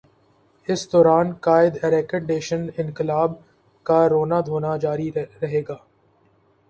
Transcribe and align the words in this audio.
اس 0.67 0.81
دوران 0.93 1.27
قائد 1.41 1.73
ائیرکنڈیشنڈ 1.83 2.71
انقلاب 2.77 3.31
کا 3.85 3.99
رونا 4.09 4.39
دھونا 4.45 4.75
جاری 4.77 5.11
رہے 5.41 5.61
گا۔ 5.69 5.77